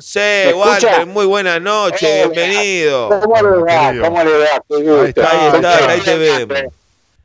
[0.00, 0.20] Sí,
[0.54, 3.08] Walter, muy buenas noches, eh, bienvenido.
[3.08, 3.94] ¿Cómo le va?
[4.02, 4.62] ¿Cómo le va?
[4.68, 6.58] Ahí está, ahí, te vemos.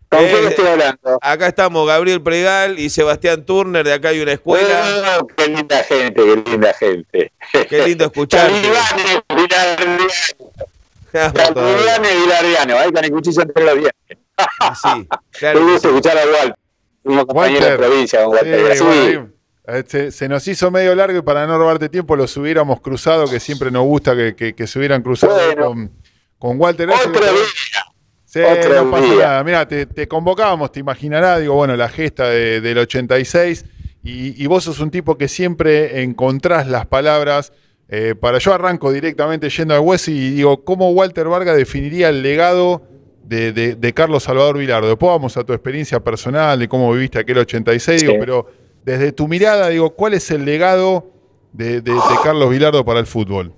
[0.08, 1.20] ¿Con quién eh, estoy hablando?
[1.22, 5.20] Acá estamos Gabriel Pregal y Sebastián Turner, de acá hay una escuela.
[5.20, 7.34] Oh, qué linda gente, qué linda gente.
[7.68, 8.62] Qué lindo escucharte.
[11.12, 14.18] Talibane Vilariano, ahí con el cuchillo entre los dientes.
[14.82, 15.60] Sí, claro.
[15.60, 16.56] Me gusta escuchar a Walter,
[17.04, 18.78] un compañero de provincia, con Walter.
[18.78, 19.20] Sí,
[19.66, 23.40] este, se nos hizo medio largo y para no robarte tiempo los hubiéramos cruzado, que
[23.40, 25.92] siempre nos gusta que, que, se hubieran cruzado con,
[26.38, 26.90] con, Walter.
[26.90, 27.32] Otro día.
[28.26, 29.44] Sí, no pasa nada.
[29.44, 33.66] Mira, te, te, convocábamos, te imaginarás, digo, bueno, la gesta del 86,
[34.04, 37.54] y, y, vos sos un tipo que siempre encontrás las palabras.
[37.88, 42.24] Eh, para yo arranco directamente yendo al hueso y digo, ¿cómo Walter Vargas definiría el
[42.24, 42.82] legado
[43.24, 44.88] de, de, Carlos Salvador Vilardo?
[44.88, 48.48] Después vamos a tu experiencia personal, de cómo viviste aquel 86, digo, pero
[48.86, 51.06] desde tu mirada, digo, ¿cuál es el legado
[51.54, 51.82] de,
[52.24, 53.54] Carlos Vilardo para el fútbol?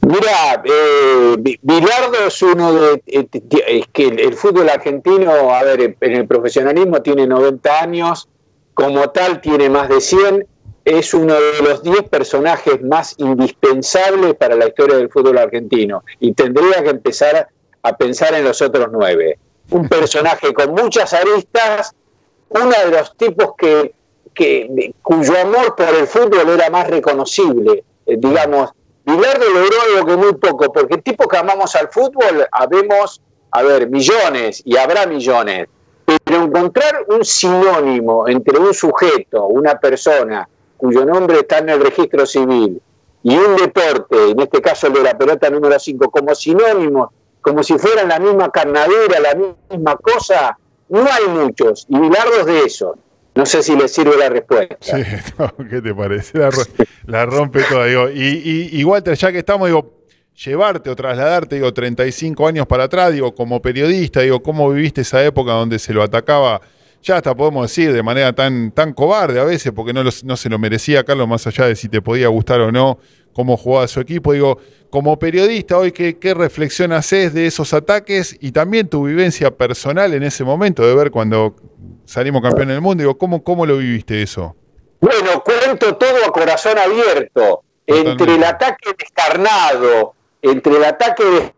[0.00, 3.02] Mira, eh, Bilardo es uno de.
[3.06, 3.28] Eh,
[3.66, 8.28] es que el, fútbol argentino, a ver, en el profesionalismo tiene 90 años,
[8.74, 10.46] como tal tiene más de 100,
[10.84, 16.32] es uno de los 10 personajes más indispensables para la historia del fútbol argentino y
[16.32, 17.48] tendría que empezar
[17.82, 19.38] a pensar en los otros nueve.
[19.70, 21.94] Un personaje con muchas aristas,
[22.48, 23.92] uno de los tipos que
[24.38, 27.82] que, cuyo amor por el fútbol era más reconocible.
[28.06, 28.70] Eh, digamos,
[29.04, 33.62] Bilardo logró algo que muy poco, porque el tipo que amamos al fútbol, habemos, a
[33.62, 35.66] ver, millones y habrá millones,
[36.24, 42.24] pero encontrar un sinónimo entre un sujeto, una persona, cuyo nombre está en el registro
[42.24, 42.80] civil,
[43.24, 47.62] y un deporte, en este caso el de la pelota número 5, como sinónimo, como
[47.64, 50.56] si fueran la misma carnadura, la misma cosa,
[50.90, 52.94] no hay muchos, y Bilardo de eso.
[53.38, 54.76] No sé si le sirve la respuesta.
[54.80, 54.96] Sí,
[55.70, 56.40] ¿qué te parece?
[57.06, 57.86] La, rompe toda.
[57.86, 58.10] Digo.
[58.10, 60.02] Y, y, Walter, ya que estamos, digo,
[60.44, 65.24] llevarte o trasladarte, digo, 35 años para atrás, digo, como periodista, digo, ¿cómo viviste esa
[65.24, 66.60] época donde se lo atacaba?
[67.02, 70.48] Ya hasta podemos decir de manera tan, tan cobarde a veces, porque no, no se
[70.48, 72.98] lo merecía Carlos, más allá de si te podía gustar o no
[73.32, 74.32] cómo jugaba su equipo.
[74.32, 74.58] Digo,
[74.90, 80.12] como periodista hoy, ¿qué, qué reflexión haces de esos ataques y también tu vivencia personal
[80.12, 81.54] en ese momento de ver cuando
[82.08, 83.02] salimos campeón del mundo.
[83.02, 84.56] Digo, ¿cómo, ¿cómo lo viviste eso?
[85.00, 87.62] Bueno, cuento todo a corazón abierto.
[87.86, 91.54] Entre el ataque descarnado, entre el ataque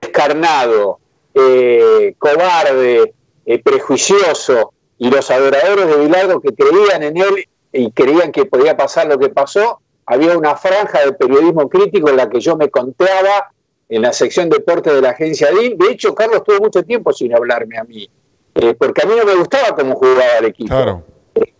[0.00, 0.98] descarnado,
[1.34, 3.14] eh, cobarde,
[3.46, 8.76] eh, prejuicioso, y los adoradores de Bilardo que creían en él y creían que podía
[8.76, 12.70] pasar lo que pasó, había una franja de periodismo crítico en la que yo me
[12.70, 13.50] conteaba
[13.88, 15.76] en la sección deporte de la agencia DIN.
[15.76, 18.08] De hecho, Carlos tuvo mucho tiempo sin hablarme a mí.
[18.54, 21.02] Eh, porque a mí no me gustaba cómo jugaba el equipo.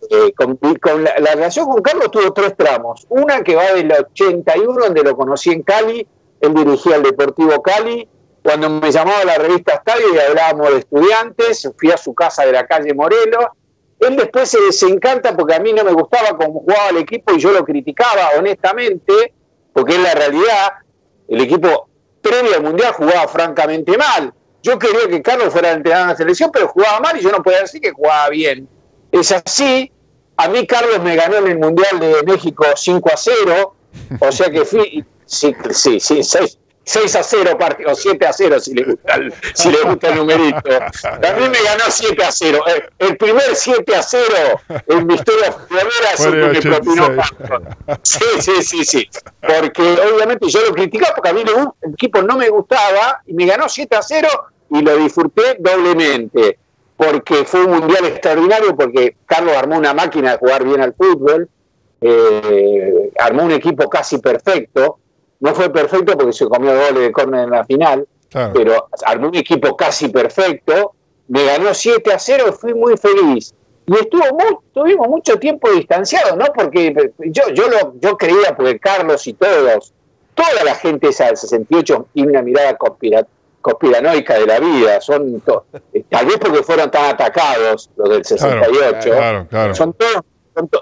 [0.09, 3.05] Eh, con, la, relación con Carlos tuvo tres tramos.
[3.09, 6.07] Una que va del 81, donde lo conocí en Cali,
[6.41, 8.07] él dirigía el Deportivo Cali.
[8.43, 12.51] Cuando me llamaba la revista Estadio y hablábamos de estudiantes, fui a su casa de
[12.51, 13.45] la calle Morelos.
[13.99, 17.39] Él después se desencanta porque a mí no me gustaba cómo jugaba el equipo y
[17.39, 19.33] yo lo criticaba honestamente,
[19.71, 20.73] porque en la realidad
[21.29, 21.87] el equipo
[22.21, 24.33] previo al Mundial jugaba francamente mal
[24.63, 27.29] yo quería que Carlos fuera el entrenador de la selección, pero jugaba mal y yo
[27.29, 28.67] no podía decir que jugaba bien.
[29.11, 29.91] Es así.
[30.37, 33.75] A mí Carlos me ganó en el Mundial de México 5 a 0,
[34.19, 37.57] o sea que fui, sí, sí, sí, 6, 6 a 0
[37.87, 40.59] o 7 a 0 si le gusta el, si le gusta el numerito.
[41.21, 42.63] También me ganó 7 a 0.
[42.99, 44.25] El, primer 7 a 0
[44.87, 47.23] en mi historia futbolera me propinó
[48.01, 49.09] Sí, sí, sí, sí.
[49.39, 53.45] Porque obviamente yo lo criticaba porque a mí el equipo no me gustaba y me
[53.45, 54.27] ganó 7 a 0
[54.71, 56.57] y lo disfruté doblemente,
[56.97, 61.47] porque fue un mundial extraordinario, porque Carlos armó una máquina de jugar bien al fútbol,
[62.01, 64.99] eh, armó un equipo casi perfecto,
[65.43, 68.07] no fue perfecto porque se comió goles de córner en la final,
[68.53, 70.93] pero armó un equipo casi perfecto,
[71.27, 73.53] me ganó 7 a 0 y fui muy feliz.
[73.85, 76.45] Y estuvo muy, tuvimos mucho tiempo distanciados, ¿no?
[76.55, 76.93] Porque
[77.25, 79.93] yo, yo, lo, yo creía, porque Carlos y todos,
[80.33, 82.77] toda la gente esa del 68 tiene una mirada
[83.59, 85.43] conspiranoica de la vida, son
[85.93, 90.21] eh, tal vez porque fueron tan atacados los del 68, Son, todos,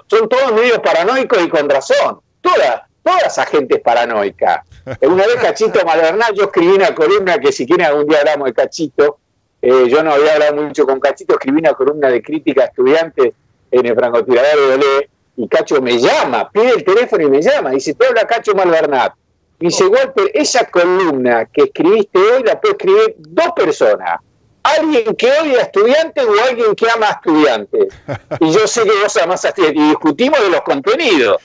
[0.06, 4.64] son, todos medios paranoicos y con razón, toda, toda esa gente es paranoica.
[5.02, 8.54] Una vez Cachito Malvernal, yo escribí una columna que si quieren algún día hablamos de
[8.54, 9.18] Cachito,
[9.60, 13.34] eh, yo no había hablado mucho con Cachito, escribí una columna de crítica a estudiantes
[13.70, 17.70] en el francotirador de Olé, y Cacho me llama, pide el teléfono y me llama,
[17.70, 19.14] dice, te habla Cacho Malvernat
[19.62, 24.20] dice, Walter, esa columna que escribiste hoy la puede escribir dos personas.
[24.62, 27.88] Alguien que odia a estudiantes o alguien que ama a estudiantes.
[28.40, 29.82] Y yo sé que vos amás a estudiantes.
[29.82, 31.36] Y discutimos de los contenidos.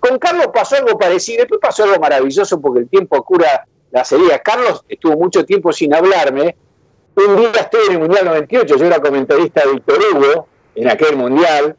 [0.00, 1.40] Con Carlos pasó algo parecido.
[1.40, 4.40] Después pasó algo maravilloso porque el tiempo cura la serie.
[4.44, 6.56] Carlos estuvo mucho tiempo sin hablarme.
[7.16, 8.76] Un día estuve en el Mundial 98.
[8.76, 11.76] Yo era comentarista de Víctor Hugo en aquel Mundial.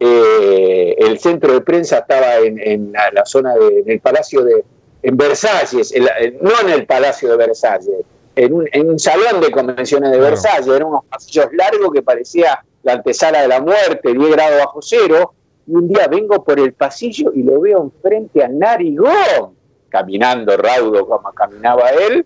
[0.00, 4.64] Eh, el centro de prensa estaba en, la, zona del Palacio de
[5.02, 5.94] en Versalles,
[6.40, 8.04] no en el Palacio de Versalles,
[8.44, 13.42] en un, salón de convenciones de Versalles, eran unos pasillos largos que parecía la antesala
[13.42, 15.34] de la muerte, 10 grados bajo cero,
[15.66, 19.56] y un día vengo por el pasillo y lo veo enfrente a Narigón,
[19.88, 22.24] caminando raudo como caminaba él,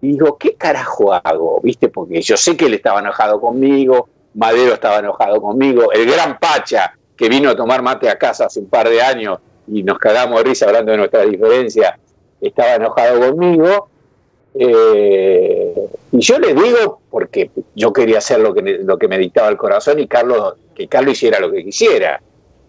[0.00, 1.60] y digo, ¿qué carajo hago?
[1.62, 1.88] ¿Viste?
[1.88, 6.94] Porque yo sé que él estaba enojado conmigo, Madero estaba enojado conmigo, el gran Pacha,
[7.14, 9.38] que vino a tomar mate a casa hace un par de años
[9.68, 11.98] y nos cagamos de risa hablando de nuestra diferencia,
[12.40, 13.91] estaba enojado conmigo.
[14.54, 15.74] Eh,
[16.12, 19.56] y yo le digo, porque yo quería hacer lo que, lo que me dictaba el
[19.56, 22.20] corazón y Carlos, que Carlos hiciera lo que quisiera.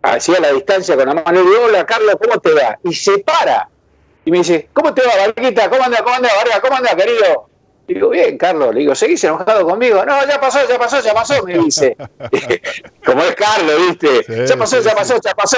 [0.02, 2.78] Hacía la distancia con la mano y digo, hola Carlos, ¿cómo te va?
[2.84, 3.70] Y se para.
[4.26, 5.70] Y me dice, ¿cómo te va, Barquita?
[5.70, 6.60] ¿Cómo anda, cómo anda, Vargas?
[6.62, 7.50] ¿Cómo anda, querido?
[7.88, 8.74] Y digo, bien, Carlos.
[8.74, 10.06] Le digo, ¿seguís enojado conmigo?
[10.06, 11.98] No, ya pasó, ya pasó, ya pasó, me dice.
[13.06, 14.46] Como es Carlos, ¿viste?
[14.48, 15.58] ya pasó, ya pasó, ya pasó.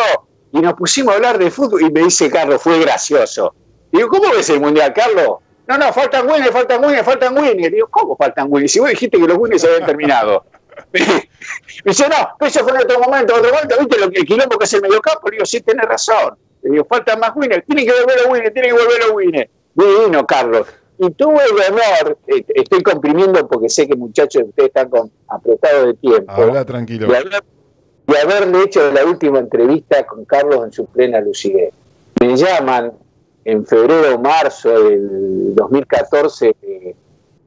[0.52, 3.54] Y nos pusimos a hablar de fútbol y me dice, Carlos, fue gracioso.
[3.92, 5.38] Digo, ¿cómo ves el mundial, Carlos?
[5.68, 7.72] No, no, faltan winners, faltan winners, faltan winners.
[7.72, 8.72] Digo, ¿cómo faltan winners?
[8.72, 10.46] Si vos dijiste que los winners se habían terminado.
[10.92, 11.02] Me
[11.86, 14.66] dice, no, eso fue en otro momento, otro momento, ¿viste lo que, el quilombo que
[14.66, 15.30] es el mediocampo?
[15.30, 16.36] Le digo, sí, tenés razón.
[16.62, 19.50] Le digo, faltan más winners, tienen que volver los winners, tienen que volver los winners.
[19.74, 20.68] Divino, Carlos.
[20.98, 25.88] Y tuve el honor, eh, estoy comprimiendo porque sé que muchachos ustedes están con, apretados
[25.88, 26.32] de tiempo.
[26.32, 27.08] Habla tranquilo.
[27.08, 31.74] De, haberle hecho la última entrevista con Carlos en su plena lucidez.
[32.22, 32.94] Me llaman
[33.46, 36.56] en febrero o marzo del 2014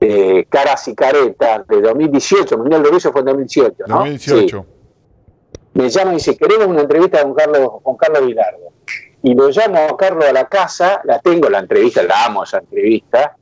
[0.01, 3.97] de, Caras y Caretas, de 2018, Mundial de Río fue en 2018, ¿no?
[3.97, 4.67] 2018.
[5.75, 8.73] Me llama y dice, queremos una entrevista con Carlos, con Carlos Vilardo.
[9.23, 12.59] Y lo llamo a Carlos a la casa, la tengo la entrevista, la amo esa
[12.59, 13.37] entrevista,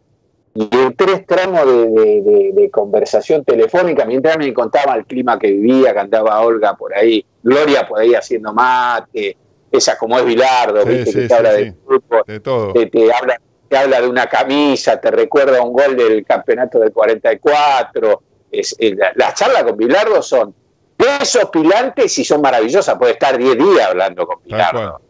[0.55, 6.41] y en tres tramos de, conversación telefónica, mientras me contaba el clima que vivía, cantaba
[6.41, 9.37] Olga por ahí, Gloria por ahí haciendo mate,
[9.77, 11.13] esa como es Bilardo, ¿viste?
[11.13, 12.73] que te habla de fútbol, de todo.
[12.73, 18.23] Te, habla, te habla de una camisa, te recuerda un gol del campeonato del 44.
[18.51, 18.77] Es,
[19.15, 20.55] las charlas con Bilardo son
[20.97, 22.97] desopilantes y son maravillosas.
[22.97, 25.01] Puede estar 10 días hablando con Bilardo.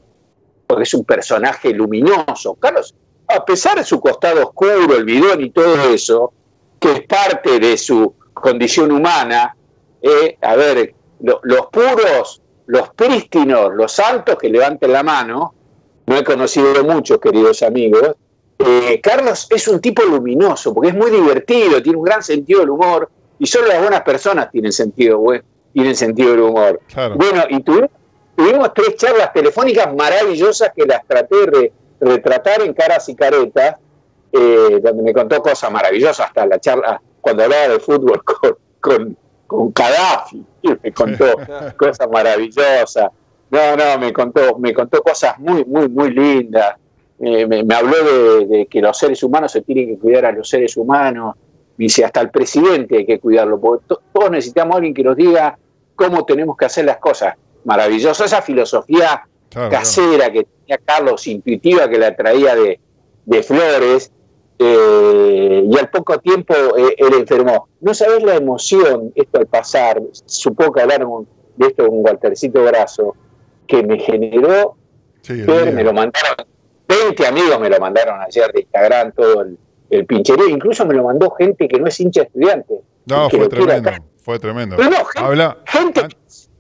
[0.67, 2.55] Porque es un personaje luminoso.
[2.55, 2.95] Carlos,
[3.29, 6.33] a pesar de su costado oscuro, el bidón y todo eso,
[6.79, 9.57] que es parte de su condición humana,
[10.03, 15.55] eh, a ver, los puros los prístinos, los santos que levanten la mano,
[16.07, 18.15] no he conocido muchos, queridos amigos,
[18.59, 22.71] eh, Carlos es un tipo luminoso, porque es muy divertido, tiene un gran sentido del
[22.71, 25.23] humor, y solo las buenas personas tienen sentido,
[25.73, 26.81] tienen sentido del humor.
[27.17, 33.15] Bueno, y tuvimos, tres charlas telefónicas maravillosas que las traté de retratar en caras y
[33.15, 33.77] caretas,
[34.33, 39.17] eh, donde me contó cosas maravillosas, hasta la charla cuando hablaba de fútbol con con
[39.49, 40.45] Gaddafi,
[40.83, 41.25] me contó
[41.77, 43.11] cosas maravillosas.
[43.51, 46.75] No, no, me contó, me contó cosas muy, muy, muy lindas.
[47.19, 51.37] me, habló de, que los seres humanos se tienen que cuidar a los seres humanos.
[51.77, 55.59] dice, hasta el presidente hay que cuidarlo, porque todos necesitamos a alguien que nos diga
[55.95, 57.35] cómo tenemos que hacer las cosas.
[57.65, 62.81] Maravillosa esa filosofía casera que tenía Carlos, intuitiva, que la traía de,
[63.25, 64.13] de Flores,
[64.59, 67.69] eh, y al poco tiempo eh, él enfermó.
[67.81, 73.15] No sabes la emoción, esto al pasar, supongo que hablaron de esto con Waltercito Brazo,
[73.67, 74.77] que me generó
[75.35, 76.47] me lo mandaron,
[76.89, 79.59] 20 amigos me lo mandaron ayer de Instagram, todo el,
[79.91, 82.81] el pincherío, incluso me lo mandó gente que no es hincha estudiante.
[83.07, 84.77] No, fue tremendo, fue tremendo,
[85.17, 86.09] Habla, gente,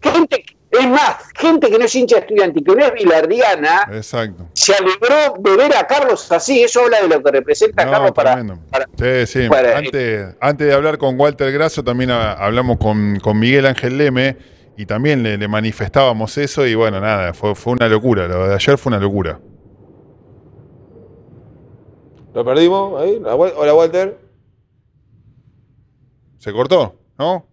[0.00, 0.44] gente,
[0.78, 4.48] es más, gente que no es hincha estudiante y que no es bilardiana, Exacto.
[4.52, 6.62] se alegró de ver a Carlos así.
[6.62, 8.42] Eso habla de lo que representa Carlos para,
[8.98, 9.48] Sí, sí.
[9.74, 14.36] antes, antes, de hablar con Walter Grasso, también hablamos con, Miguel Ángel Leme
[14.76, 16.66] y también le, manifestábamos eso.
[16.66, 18.26] Y bueno, nada, fue, fue una locura.
[18.28, 19.38] Lo de ayer fue una locura.
[22.36, 23.18] ¿Lo perdimos ahí?
[23.24, 24.18] Hola, Walter.
[26.36, 26.94] ¿Se cortó?
[27.18, 27.46] ¿No?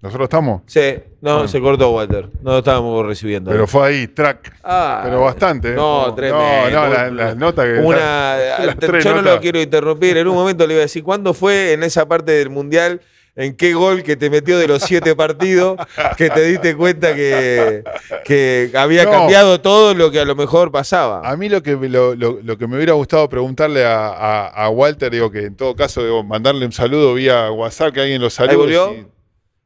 [0.00, 0.62] ¿Nosotros estamos?
[0.66, 2.28] Sí, no, se cortó Walter.
[2.40, 3.50] No lo estábamos recibiendo.
[3.50, 4.58] Pero fue ahí, track.
[4.62, 5.72] Ah, pero bastante.
[5.72, 6.70] No, tremendo.
[6.70, 7.80] No, no, la, nota que.
[7.80, 8.36] Una,
[9.02, 10.16] yo no lo quiero interrumpir.
[10.16, 13.00] En un momento le iba a decir, ¿cuándo fue en esa parte del mundial
[13.38, 15.78] en qué gol que te metió de los siete partidos
[16.16, 17.84] que te diste cuenta que,
[18.24, 21.20] que había cambiado todo lo que a lo mejor pasaba.
[21.22, 25.56] A mí lo que, lo, que me hubiera gustado preguntarle a, Walter, digo que en
[25.56, 28.52] todo caso debo mandarle un saludo vía WhatsApp, que alguien lo salude.
[28.52, 29.17] ¿Ahí volvió?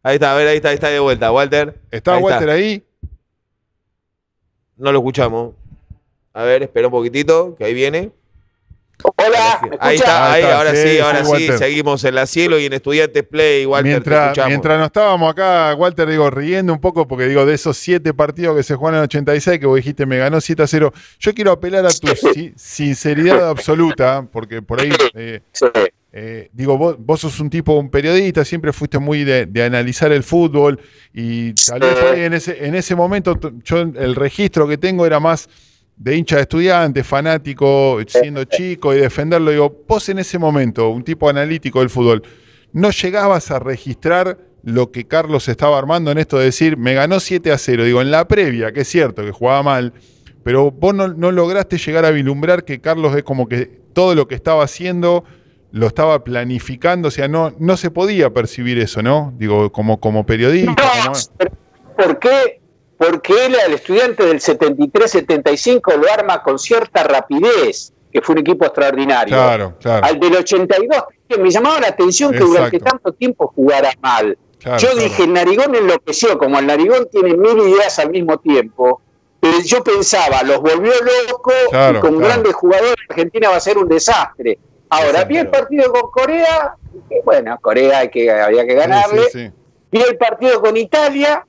[0.02, 1.30] Ahí está, a ver, ahí está, ahí está de vuelta.
[1.30, 1.78] Walter.
[1.90, 2.84] ¿Está Walter ahí?
[4.76, 5.54] No lo escuchamos.
[6.32, 8.10] A ver, espera un poquitito, que ahí viene.
[9.16, 13.24] Hola, ahí está, ahí, ahora sí, ahora sí, seguimos en la cielo y en Estudiantes
[13.24, 17.54] Play, Walter, mientras, mientras nos estábamos acá, Walter, digo, riendo un poco, porque digo, de
[17.54, 20.62] esos siete partidos que se juegan en el 86, que vos dijiste me ganó 7
[20.62, 22.06] a 0, yo quiero apelar a tu
[22.56, 25.40] sinceridad absoluta, porque por ahí, eh,
[26.12, 30.22] eh, digo, vos, vos, sos un tipo, un periodista, siempre fuiste muy de, analizar el
[30.22, 30.78] fútbol,
[31.14, 35.48] y tal vez en ese, en ese momento, yo el registro que tengo era más
[35.96, 41.04] de hincha de estudiante, fanático, siendo chico y defenderlo, digo, vos en ese momento, un
[41.04, 42.22] tipo analítico del fútbol,
[42.72, 47.20] ¿no llegabas a registrar lo que Carlos estaba armando en esto de decir, me ganó
[47.20, 47.84] 7 a 0?
[47.84, 49.92] Digo, en la previa, que es cierto que jugaba mal,
[50.42, 54.34] pero vos no, lograste llegar a vislumbrar que Carlos es como que todo lo que
[54.34, 55.24] estaba haciendo
[55.72, 59.32] lo estaba planificando, o sea, no, no se podía percibir eso, ¿no?
[59.36, 61.10] Digo, como, como periodista.
[61.96, 62.62] ¿Por qué
[63.02, 68.64] porque él al estudiante del 73-75 lo arma con cierta rapidez, que fue un equipo
[68.64, 69.34] extraordinario.
[69.34, 70.06] Claro, claro.
[70.06, 71.02] Al del 82,
[71.40, 74.38] me llamaba la atención que durante tanto tiempo jugara mal.
[74.78, 79.00] yo dije, el Narigón enloqueció, como el Narigón tiene mil ideas al mismo tiempo.
[79.64, 80.92] yo pensaba, los volvió
[81.28, 84.60] locos y con grandes jugadores Argentina va a ser un desastre.
[84.92, 86.76] Ahora, vi el partido con Corea,
[87.24, 89.52] bueno, Corea hay que, había que ganarle.
[89.90, 91.44] vi el partido con Italia,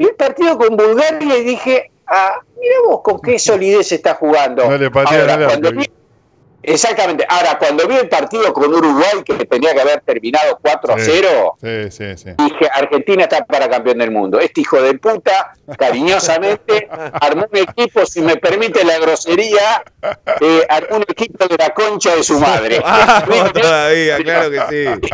[0.00, 4.66] Vi el partido con Bulgaria y dije, ah, mira vos con qué solidez está jugando.
[4.66, 5.90] No le Ahora, cuando vi,
[6.62, 7.24] Exactamente.
[7.28, 11.56] Ahora, cuando vi el partido con Uruguay, que tenía que haber terminado 4 a 0,
[11.62, 14.38] dije, Argentina está para campeón del mundo.
[14.38, 16.88] Este hijo de puta, cariñosamente,
[17.20, 19.82] armó un equipo, si me permite la grosería,
[20.40, 22.80] eh, armó un equipo de la concha de su madre.
[22.92, 23.24] Ah,
[23.54, 25.10] todavía, claro que sí.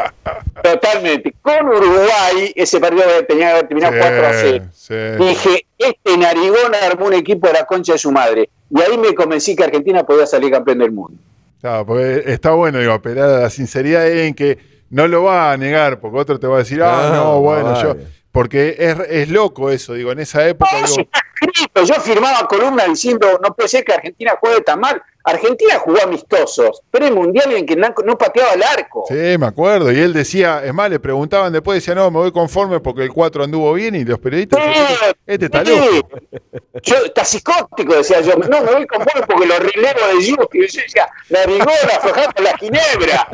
[0.62, 1.34] Totalmente.
[1.42, 5.18] Con Uruguay, ese partido tenía que haber terminado 4 a 0.
[5.18, 8.48] Dije, este narigón armó un equipo de la concha de su madre.
[8.70, 11.18] Y ahí me convencí que Argentina podía salir campeón del mundo.
[11.60, 14.58] Claro, porque está bueno, digo, apelar a la sinceridad en que
[14.90, 17.96] no lo va a negar, porque otro te va a decir, ah, no, bueno, yo.
[18.30, 20.70] Porque es, es, loco eso, digo, en esa época.
[21.84, 25.02] Yo firmaba columna diciendo, no puede ser que Argentina juegue tan mal.
[25.26, 29.06] Argentina jugó amistosos, pero el mundial en que no pateaba el arco.
[29.08, 29.90] Sí, me acuerdo.
[29.90, 33.12] Y él decía, es más, le preguntaban después, decía, no, me voy conforme porque el
[33.12, 34.60] 4 anduvo bien y los periodistas.
[35.26, 36.08] este está loco.
[36.80, 38.36] Yo, está psicótico, decía yo.
[38.36, 40.58] No, me voy conforme porque los relevos de Justi.
[40.60, 43.28] Yo decía, la rigora, aflojando la ginebra.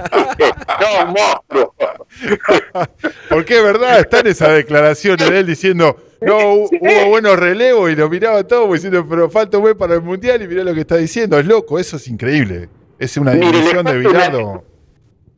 [0.80, 1.74] no, monstruo.
[3.28, 8.08] porque es verdad, están esas declaraciones de él diciendo no, hubo buenos relevos y lo
[8.08, 10.96] miraba todo diciendo, pero falta un buen para el mundial y mirá lo que está
[10.96, 11.38] diciendo.
[11.38, 12.68] Es loco, eso es increíble.
[12.98, 14.64] Es una división de Bilardo.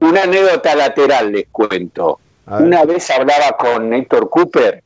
[0.00, 2.20] Una, anécdota lateral les cuento.
[2.46, 4.82] Una vez hablaba con Héctor Cooper.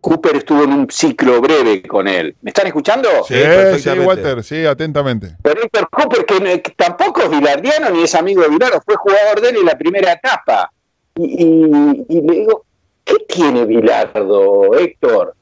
[0.00, 2.36] Cooper estuvo en un ciclo breve con él.
[2.42, 3.08] ¿Me están escuchando?
[3.26, 3.34] Sí,
[3.78, 5.36] sí, Walter, sí, atentamente.
[5.42, 9.48] Pero Héctor Cooper, que, tampoco es bilardiano ni es amigo de Bilardo, fue jugador de
[9.48, 10.70] él en la primera etapa.
[11.16, 12.66] y le digo,
[13.04, 15.34] ¿qué tiene Bilardo, Héctor?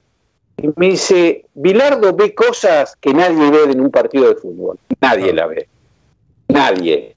[0.58, 4.78] Y me dice, Bilardo ve cosas que nadie ve en un partido de fútbol.
[5.00, 5.68] Nadie la ve.
[6.48, 7.16] Nadie.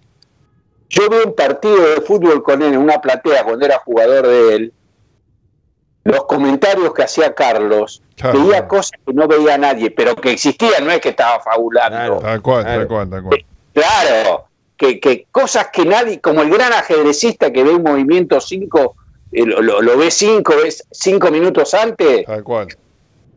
[0.90, 4.56] Yo vi un partido de fútbol con él en una platea cuando era jugador de
[4.56, 4.74] él.
[6.04, 10.92] Los comentarios que hacía Carlos, veía cosas que no veía nadie, pero que existían, no
[10.92, 12.20] es que estaba fabulando.
[12.20, 13.46] tal cual, tal cual, tal cual.
[13.74, 14.46] Claro,
[14.78, 18.96] que, que cosas que nadie, como el gran ajedrecista que ve un movimiento 5
[19.36, 20.54] eh, lo, ve cinco,
[20.92, 22.26] cinco minutos antes.
[22.26, 22.68] Tal cual.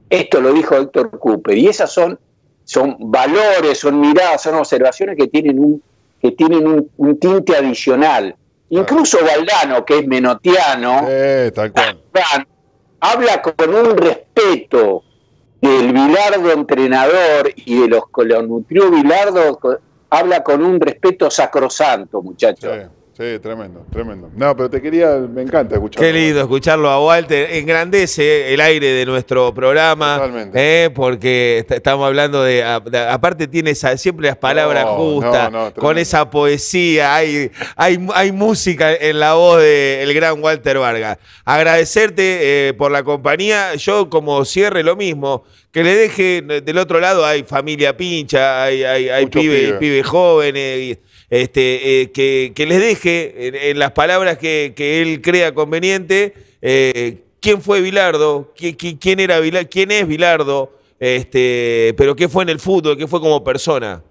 [0.08, 1.58] Esto lo dijo Héctor Cooper.
[1.58, 2.18] Y esas son,
[2.64, 5.82] son valores, son miradas, son observaciones que tienen un,
[6.22, 8.34] que tienen un, tinte adicional.
[8.70, 11.06] Incluso Valdano, que es menotiano,
[11.54, 12.46] tal cual.
[13.00, 15.02] habla con un respeto
[15.60, 19.58] del Bilardo entrenador y de los que lo nutrió Bilardo,
[20.10, 22.70] habla con un respeto sacrosanto, muchachos.
[22.72, 22.97] Sí,
[23.40, 24.30] tremendo, tremendo.
[24.36, 26.06] No, pero te quería, me encanta escucharlo.
[26.06, 27.52] Qué lindo escucharlo a Walter.
[27.52, 30.14] Engrandece el aire de nuestro programa.
[30.18, 30.84] Totalmente.
[30.84, 37.50] Eh, porque estamos hablando de, aparte tiene siempre las palabras justas, con esa poesía, hay,
[37.74, 41.18] hay, hay música en la voz del gran Walter Vargas.
[41.44, 43.74] Agradecerte eh, por la compañía.
[43.74, 48.84] Yo como cierre lo mismo, que le deje del otro lado hay familia pincha, hay,
[48.84, 50.98] hay, hay pibes pibe jóvenes
[51.30, 57.80] este, eh, que, les deje en, las palabras que, él crea conveniente eh, quién fue
[57.80, 63.20] Vilardo, quién, era quién es Vilardo, este, pero qué fue en el fútbol, qué fue
[63.20, 64.02] como persona.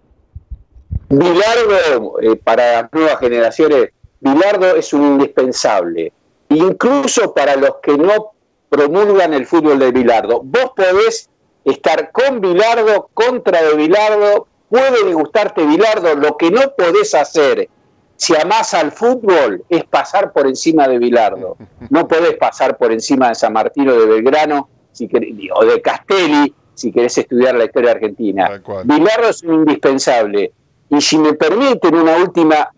[1.10, 6.12] Vilardo, para las nuevas generaciones, Vilardo es un indispensable,
[6.50, 8.34] incluso para los que no
[8.70, 10.42] promulgan el fútbol de Vilardo.
[10.44, 11.30] Vos podés
[11.66, 17.70] estar con Vilardo, contra de Vilardo, puede gustarte Vilardo, lo que no podés hacer
[18.18, 21.58] si amás al fútbol es pasar por encima de Vilardo.
[21.90, 25.08] No podés pasar por encima de San Martino de Belgrano si
[25.54, 28.62] o de Castelli si querés estudiar la historia argentina.
[28.84, 30.52] Vilardo es un indispensable.
[30.90, 32.72] Y si me permiten una última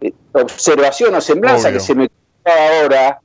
[0.00, 2.08] eh, observación o semblanza que se me
[2.44, 3.20] ahora,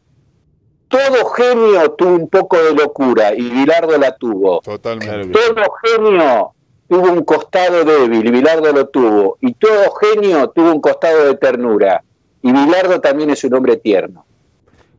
[0.87, 4.61] todo genio tuvo un poco de locura y Bilardo la tuvo.
[4.61, 5.29] Totalmente.
[5.29, 6.53] Todo genio
[6.89, 9.37] tuvo un costado débil y Bilardo lo tuvo.
[9.41, 12.03] Y todo genio tuvo un costado de ternura.
[12.41, 14.25] Y Bilardo también es un hombre tierno.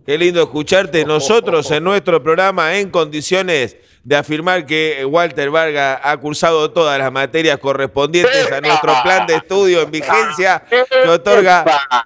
[0.06, 1.04] Qué lindo escucharte.
[1.04, 7.12] Nosotros en nuestro programa en condiciones de afirmar que Walter Vargas ha cursado todas las
[7.12, 11.64] materias correspondientes a nuestro plan de estudio en vigencia que otorga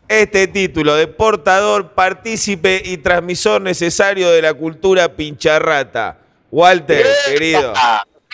[0.08, 6.18] este título de portador, partícipe y transmisor necesario de la cultura pincharrata.
[6.50, 7.72] Walter, querido.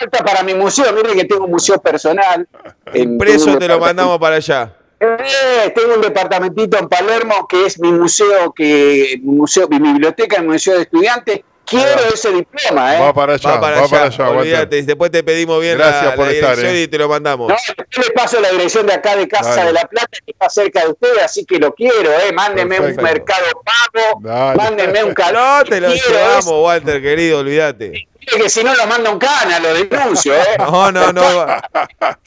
[0.01, 2.47] Falta para mi museo, mire que tengo un museo personal.
[2.93, 4.73] Impreso te lo mandamos para allá.
[4.99, 10.41] Eh, tengo un departamentito en Palermo que es mi museo, que mi museo, mi biblioteca,
[10.41, 12.99] mi museo de estudiantes quiero ese diploma, ¿eh?
[12.99, 14.29] Va para allá, va para, allá.
[14.29, 16.81] Olvídate, después te pedimos bien la, dirección ¿eh?
[16.81, 17.49] y te lo mandamos.
[17.49, 17.55] No,
[17.89, 20.81] yo le paso la dirección de acá de Casa de la Plata, que está cerca
[20.81, 22.31] de ustedes, así que lo quiero, ¿eh?
[22.33, 24.19] Mándenme un mercado pago,
[24.55, 25.63] mándenme un calor.
[25.63, 29.73] No, te lo llevamos, Walter, querido, olvídate que si no lo manda un cana, lo
[29.73, 30.45] denuncio, ¿eh?
[30.59, 31.45] No, no, no.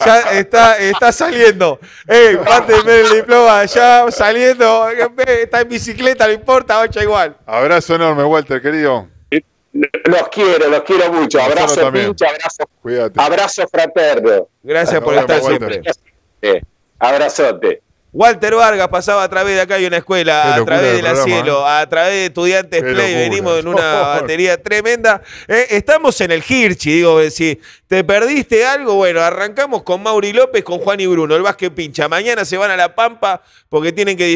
[0.04, 1.78] Ya está, está saliendo.
[2.08, 4.88] Eh, mándenme el diploma, ya saliendo.
[4.88, 7.36] Está en bicicleta, no importa, ocha igual.
[7.46, 9.08] Abrazo enorme, Walter, querido.
[9.72, 11.40] Los quiero, los quiero mucho.
[11.40, 12.64] Abrazo pinche, abrazo,
[13.16, 14.48] abrazo fraterno.
[14.62, 15.82] Gracias por estar siempre.
[16.98, 17.83] abrazote.
[18.14, 21.62] Walter Vargas pasaba a través de acá hay una escuela, a través de la cielo,
[21.62, 21.68] ¿eh?
[21.68, 25.20] a través de estudiantes Play, venimos en una batería tremenda.
[25.48, 30.32] Eh, estamos en el Hirchi, digo, eh, si te perdiste algo, bueno, arrancamos con Mauri
[30.32, 32.08] López, con Juan y Bruno, el Vázquez Pincha.
[32.08, 34.28] Mañana se van a La Pampa porque tienen que